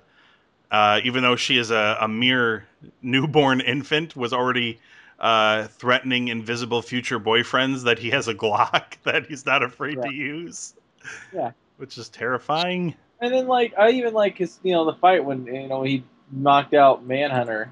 [0.70, 2.66] uh, even though she is a, a mere
[3.02, 4.80] newborn infant, was already
[5.20, 10.02] uh, threatening invisible future boyfriends that he has a Glock that he's not afraid Yeah.
[10.02, 10.74] to use.
[11.34, 11.52] Yeah.
[11.76, 12.94] which is terrifying.
[13.20, 16.04] and then like I even like his you know the fight when you know he
[16.32, 17.70] knocked out Manhunter,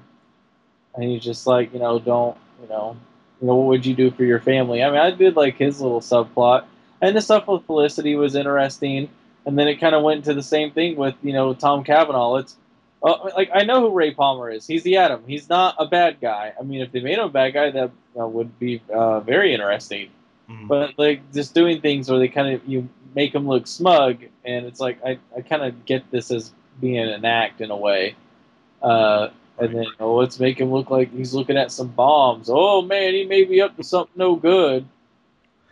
[0.95, 2.97] and he's just like you know don't you know
[3.41, 4.83] you know what would you do for your family?
[4.83, 6.65] I mean I did like his little subplot,
[7.01, 9.09] and the stuff with Felicity was interesting,
[9.45, 12.37] and then it kind of went to the same thing with you know Tom Cavanagh.
[12.39, 12.55] It's
[13.01, 14.65] uh, like I know who Ray Palmer is.
[14.67, 15.23] He's the Atom.
[15.27, 16.53] He's not a bad guy.
[16.59, 19.53] I mean if they made him a bad guy, that uh, would be uh, very
[19.53, 20.09] interesting
[20.49, 20.67] Mhm.
[20.67, 24.65] but like just doing things where they kind of you make them look smug and
[24.65, 28.15] it's like i, I kind of get this as being an act in a way
[28.81, 32.81] uh, and then oh let's make him look like he's looking at some bombs oh
[32.81, 34.85] man he may be up to something no good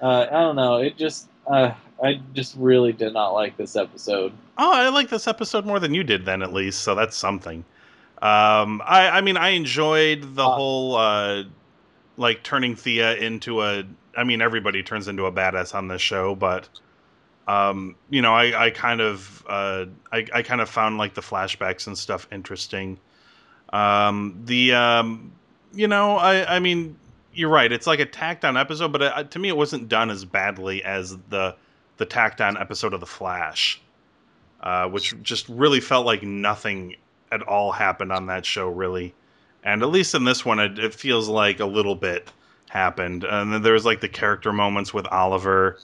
[0.02, 1.74] uh, i don't know it just uh,
[2.04, 4.32] i just really did not like this episode
[4.64, 6.84] Oh, I like this episode more than you did, then at least.
[6.84, 7.66] So that's something.
[8.22, 11.44] Um, I, I mean, I enjoyed the Uh, whole uh,
[12.18, 13.84] like turning Thea into a.
[14.16, 16.70] I mean, everybody turns into a badass on this show, but
[17.52, 21.22] um, you know, I, I kind of uh, I, I kind of found like the
[21.22, 23.00] flashbacks and stuff interesting.
[23.74, 25.32] Um, the um,
[25.74, 26.98] you know, I I mean,
[27.34, 27.72] you're right.
[27.72, 30.84] It's like a tacked on episode, but uh, to me, it wasn't done as badly
[30.84, 31.56] as the
[31.98, 33.82] the tacked on episode of The Flash
[34.62, 36.96] uh, which just really felt like nothing
[37.32, 39.14] at all happened on that show, really.
[39.64, 42.32] And at least in this one, it, it feels like a little bit
[42.70, 43.24] happened.
[43.24, 45.78] And then there was like the character moments with Oliver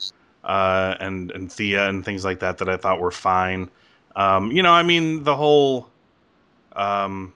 [0.48, 3.70] uh, and and Thea and things like that that I thought were fine.
[4.16, 5.90] Um, you know, I mean the whole
[6.76, 7.34] um,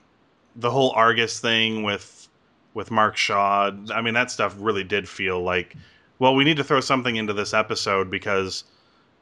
[0.56, 2.28] the whole Argus thing with
[2.74, 3.70] with Mark Shaw.
[3.94, 5.76] I mean that stuff really did feel like
[6.18, 8.62] well, we need to throw something into this episode because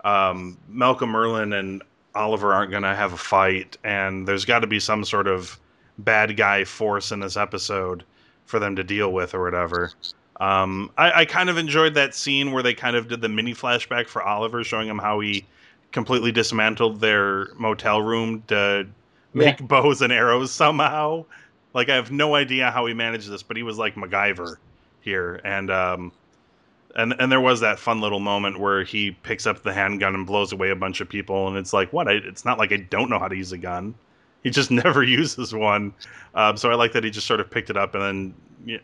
[0.05, 1.83] um, Malcolm Merlyn and
[2.15, 5.59] Oliver aren't going to have a fight, and there's got to be some sort of
[5.99, 8.05] bad guy force in this episode
[8.45, 9.93] for them to deal with or whatever.
[10.41, 13.53] Um, I, I kind of enjoyed that scene where they kind of did the mini
[13.55, 15.47] flashback for Oliver, showing him how he
[15.93, 18.87] completely dismantled their motel room to
[19.35, 21.25] make bows and arrows somehow.
[21.75, 24.57] Like I have no idea how he managed this, but he was like MacGyver
[25.03, 26.11] here, and um,
[26.97, 30.27] and and there was that fun little moment where he picks up the handgun and
[30.27, 32.09] blows away a bunch of people, and it's like, what?
[32.09, 33.95] I, it's not like I don't know how to use a gun.
[34.43, 35.93] he just never uses one.
[36.35, 38.35] Um, so I like that he just sort of picked it up and then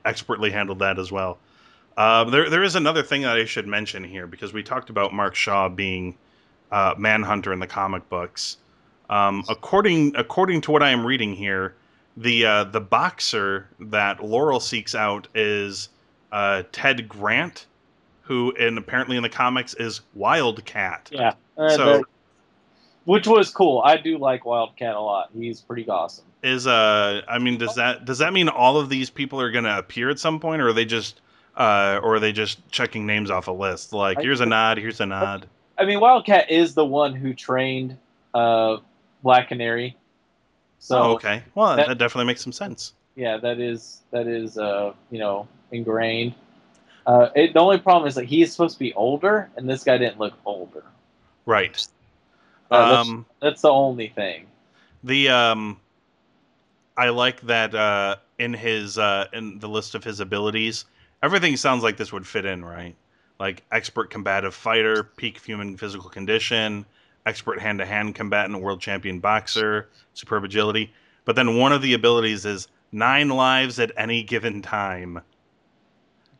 [0.04, 1.38] expertly handled that as well.
[1.96, 5.14] Um, there, there is another thing that I should mention here because we talked about
[5.14, 6.14] Mark Shaw being
[6.70, 8.58] uh, Manhunter in the comic books.
[9.08, 11.74] Um, according according to what I am reading here,
[12.16, 15.90] the uh, the boxer that Laurel seeks out is
[16.32, 17.66] uh, Ted Grant,
[18.22, 21.08] who in apparently in the comics is Wildcat.
[21.12, 21.34] Yeah.
[21.56, 22.04] Uh, So- that-
[23.06, 23.80] which was cool.
[23.84, 25.30] I do like Wildcat a lot.
[25.34, 26.24] He's pretty awesome.
[26.42, 29.64] Is uh, I mean, does that does that mean all of these people are going
[29.64, 31.20] to appear at some point, or are they just
[31.56, 33.92] uh, or are they just checking names off a list?
[33.92, 35.48] Like here's a nod, here's a nod.
[35.78, 37.96] I mean, Wildcat is the one who trained
[38.34, 38.78] uh,
[39.22, 39.96] Black Canary.
[40.78, 42.92] So oh, okay, well that, that- definitely makes some sense.
[43.16, 46.34] yeah, that is that is uh, you know ingrained.
[47.06, 49.96] Uh, it, the only problem is that he's supposed to be older, and this guy
[49.96, 50.82] didn't look older.
[51.44, 51.86] Right.
[52.70, 54.46] Uh, that's, Um, that's the only thing.
[55.04, 55.80] The um,
[56.96, 60.84] I like that uh, in his uh, in the list of his abilities,
[61.22, 62.96] everything sounds like this would fit in, right?
[63.38, 66.86] Like expert combative fighter, peak human physical condition,
[67.26, 70.92] expert hand to hand combatant, world champion boxer, superb agility.
[71.24, 75.20] But then one of the abilities is nine lives at any given time.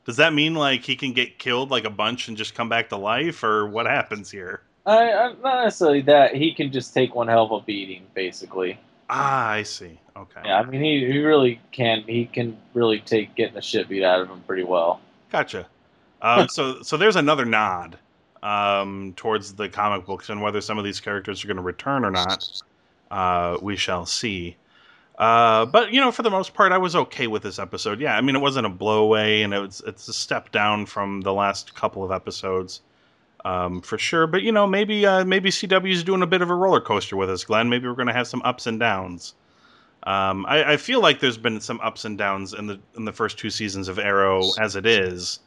[0.07, 2.89] Does that mean like he can get killed like a bunch and just come back
[2.89, 4.63] to life, or what happens here?
[4.87, 8.79] I, I, not necessarily that he can just take one hell of a beating, basically.
[9.11, 9.99] Ah, I see.
[10.17, 10.41] Okay.
[10.45, 14.03] Yeah, I mean he, he really can he can really take getting the shit beat
[14.03, 15.01] out of him pretty well.
[15.31, 15.67] Gotcha.
[16.23, 17.99] Um, so so there's another nod
[18.43, 22.05] um, towards the comic books and whether some of these characters are going to return
[22.05, 22.63] or not.
[23.11, 24.57] Uh, we shall see.
[25.19, 28.01] Uh, but you know, for the most part, I was okay with this episode.
[28.01, 31.23] Yeah, I mean, it wasn't a blowaway, and it was it's a step down from
[31.23, 32.83] the last couple of episodes,
[33.47, 34.27] um, for sure.
[34.27, 37.17] But you know, maybe uh, maybe CW is doing a bit of a roller coaster
[37.17, 37.69] with us, Glenn.
[37.69, 39.35] Maybe we're going to have some ups and downs.
[40.03, 43.13] Um, I, I feel like there's been some ups and downs in the in the
[43.13, 45.39] first two seasons of Arrow as it is.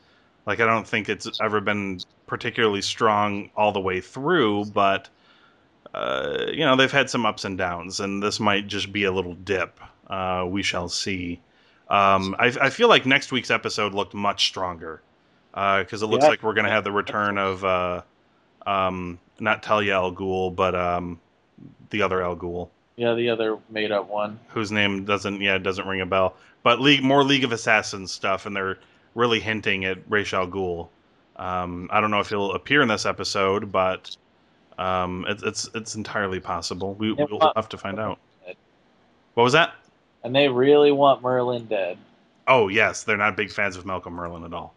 [0.45, 5.09] Like I don't think it's ever been particularly strong all the way through, but
[5.93, 9.11] uh, you know they've had some ups and downs, and this might just be a
[9.11, 9.77] little dip.
[10.07, 11.41] Uh, we shall see.
[11.89, 15.01] Um, I, I feel like next week's episode looked much stronger
[15.51, 16.29] because it looks Yeah.
[16.29, 18.01] like we're going to have the return of uh,
[18.65, 21.19] um, not Talia Al Ghul, but um,
[21.89, 24.39] the other Al Ghul Yeah, the other made up one.
[24.49, 26.35] whose name doesn't yeah doesn't ring a bell.
[26.63, 28.77] But League more League of Assassins stuff, and they're
[29.15, 30.87] really hinting at Ra's al Ghul.
[31.37, 34.15] Um, I don't know if he'll appear in this episode, but
[34.77, 36.93] um, it's it's it's entirely possible.
[36.95, 38.19] We, well- have to find out.
[39.35, 39.73] What was that?
[40.23, 41.97] And they really want Merlyn dead.
[42.47, 44.73] Oh yes, they're not big fans of Malcolm Merlyn at all.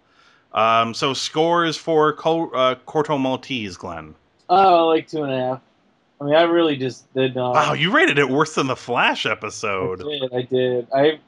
[0.54, 4.14] Um, so scores for Col- uh, Corto Maltese, Glenn.
[4.48, 5.60] Oh, like two and a half.
[6.20, 7.54] I mean, I really just did not.
[7.54, 10.00] Wow, you rated it worse than the Flash I episode.
[10.00, 10.32] did.
[10.34, 10.86] I did.
[10.94, 11.18] I.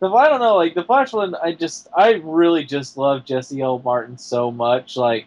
[0.00, 0.56] The, I don't know.
[0.56, 3.78] Like the Flash one, I just, I really just love Jesse L.
[3.78, 4.96] Martin so much.
[4.96, 5.26] Like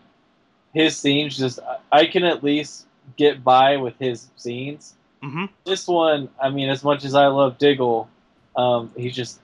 [0.73, 4.93] his scenes, just I- I can at least get by with his scenes.
[5.23, 8.09] hmm This one, I mean, as much as I love Diggle,
[8.57, 9.39] um, he's just.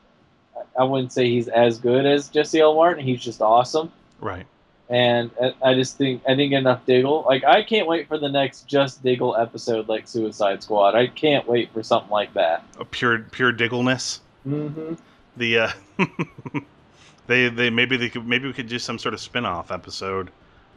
[0.78, 2.76] I wouldn't say he's as good as Jesse L.
[2.76, 3.04] Martin.
[3.06, 3.92] He's just awesome.
[4.22, 4.46] Right.
[4.90, 5.32] and
[5.64, 7.24] I- just think I didn't enough Diggle.
[7.28, 10.96] Like I can't wait for the next just Diggle episode, like Suicide Squad.
[10.96, 12.64] I can't wait for something like that.
[12.80, 14.22] A pure pure diggleness.
[14.48, 14.94] Mm-hmm.
[15.38, 15.72] the uh
[17.28, 20.30] they they maybe they could maybe we could do some sort of spin-off episode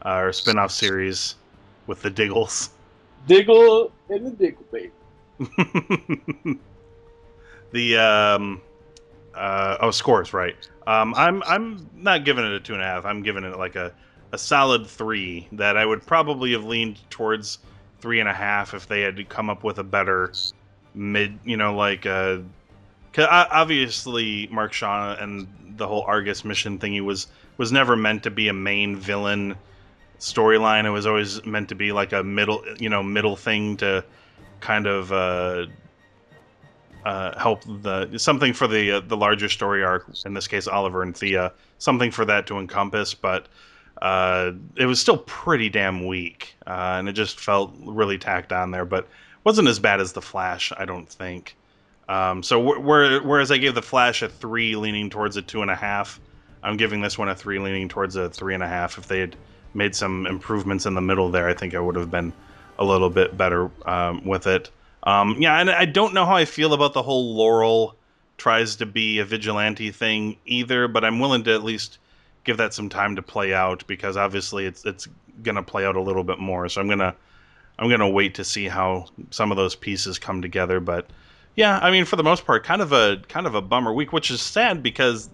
[0.04, 1.36] uh, or spin-off series
[1.86, 2.70] with the diggles
[3.26, 4.90] Diggle and the Diggle baby.
[7.72, 8.60] the um
[9.34, 10.56] uh oh scores right.
[10.86, 13.04] Um i'm i'm not giving it a two and a half.
[13.04, 13.92] I'm giving it like a
[14.32, 17.58] a solid three that i would probably have leaned towards
[18.00, 20.32] three and a half if they had come up with a better
[20.92, 22.38] mid you know like uh
[23.16, 28.48] obviously mark shaw and the whole argus mission thingy was was never meant to be
[28.48, 29.54] a main villain
[30.18, 30.84] storyline.
[30.84, 34.04] It was always meant to be like a middle you know middle thing to
[34.60, 35.66] kind of uh
[37.04, 40.06] uh, help the something for the uh, the larger story arc.
[40.24, 43.14] In this case, Oliver and Thea, something for that to encompass.
[43.14, 43.48] But
[44.00, 48.70] uh, it was still pretty damn weak, uh, and it just felt really tacked on
[48.70, 48.84] there.
[48.84, 49.08] But
[49.44, 51.56] wasn't as bad as the Flash, I don't think.
[52.08, 55.62] Um, so wh- where, whereas I gave the Flash a three, leaning towards a two
[55.62, 56.20] and a half,
[56.62, 58.98] I'm giving this one a three, leaning towards a three and a half.
[58.98, 59.36] If they had
[59.74, 62.32] made some improvements in the middle there, I think I would have been
[62.78, 64.70] a little bit better um, with it.
[65.04, 67.96] Um, yeah, and I don't know how I feel about the whole Laurel
[68.38, 71.98] tries to be a vigilante thing either, but I'm willing to at least
[72.44, 75.08] give that some time to play out because obviously it's it's
[75.42, 76.68] gonna play out a little bit more.
[76.68, 77.14] So I'm gonna
[77.78, 80.80] I'm gonna wait to see how some of those pieces come together.
[80.80, 81.06] But
[81.56, 84.12] Yeah, I mean, for the most part, kind of a kind of a bummer week,
[84.12, 85.28] which is sad because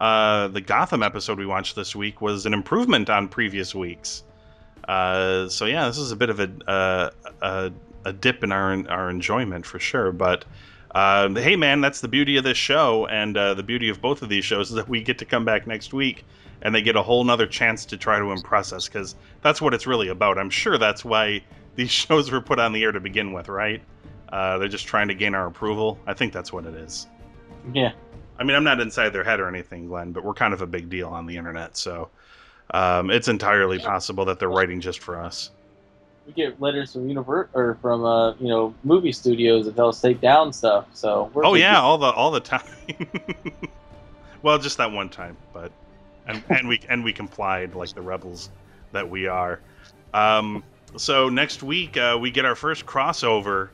[0.00, 4.24] uh, the Gotham episode we watched this week was an improvement on previous weeks.
[4.88, 7.10] Uh, so yeah, this is a bit of a uh,
[7.42, 7.72] a,
[8.04, 10.12] a dip in our our enjoyment for sure.
[10.12, 10.44] But
[10.94, 14.22] uh, hey, man, that's the beauty of this show, and uh, the beauty of both
[14.22, 16.24] of these shows is that we get to come back next week,
[16.62, 19.74] and they get a whole nother chance to try to impress us because that's what
[19.74, 20.38] it's really about.
[20.38, 21.42] I'm sure that's why
[21.74, 23.82] these shows were put on the air to begin with, right?
[24.28, 25.98] Uh, they're just trying to gain our approval.
[26.06, 27.08] I think that's what it is.
[27.72, 27.92] Yeah.
[28.38, 30.66] I mean, I'm not inside their head or anything, Glenn, but we're kind of a
[30.66, 32.10] big deal on the internet, so
[32.72, 35.50] um, it's entirely possible that they're writing just for us.
[36.26, 40.00] We get letters from univer- or from uh, you know movie studios that tell us
[40.00, 40.86] to take down stuff.
[40.94, 42.62] So we're Oh yeah, all the all the time.
[44.42, 45.70] well, just that one time, but
[46.26, 48.50] and and we and we complied like the rebels
[48.92, 49.60] that we are.
[50.14, 50.64] Um,
[50.96, 53.68] so next week uh, we get our first crossover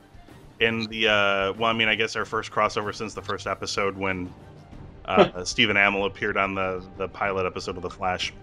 [0.59, 3.97] in the uh, well, I mean, I guess our first crossover since the first episode
[3.97, 4.31] when
[5.05, 8.33] uh, Stephen Amell appeared on the the pilot episode of The Flash.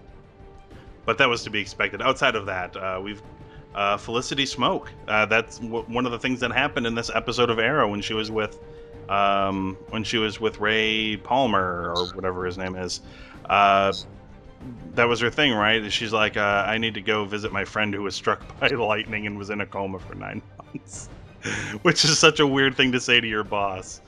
[1.04, 2.02] But that was to be expected.
[2.02, 3.22] Outside of that, uh, we've
[3.74, 4.88] uh, Felicity Smoak.
[5.06, 8.00] Uh, that's w- one of the things that happened in this episode of Arrow when
[8.00, 8.58] she was with
[9.08, 13.00] um, when she was with Ray Palmer or whatever his name is.
[13.48, 13.92] Uh,
[14.94, 15.90] that was her thing, right?
[15.92, 19.26] She's like, uh, I need to go visit my friend who was struck by lightning
[19.26, 21.08] and was in a coma for nine months,
[21.82, 24.00] which is such a weird thing to say to your boss.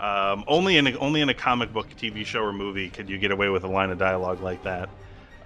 [0.00, 3.18] Um, only in a, only in a comic book, TV show, or movie could you
[3.18, 4.88] get away with a line of dialogue like that.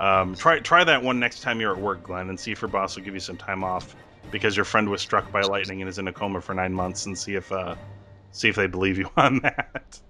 [0.01, 2.69] Um, try try that one next time you're at work, Glenn, and see if your
[2.69, 3.95] boss will give you some time off
[4.31, 7.07] because your friend was struck by lightning and is in a coma for nine months,
[7.07, 7.75] and see if uh,
[8.33, 10.01] see if they believe you on that.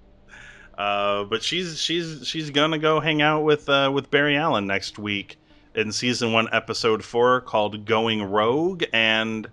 [0.77, 4.99] Uh, but she's she's she's gonna go hang out with uh, with Barry Allen next
[4.99, 5.39] week
[5.75, 9.49] in season one, episode four, called "Going Rogue," and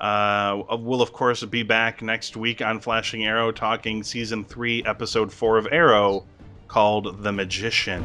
[0.00, 5.32] uh, we'll of course be back next week on Flashing Arrow, talking season three, episode
[5.32, 6.24] four of Arrow,
[6.68, 8.04] called "The Magician."